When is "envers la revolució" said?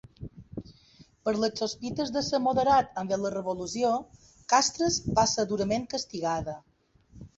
3.01-3.91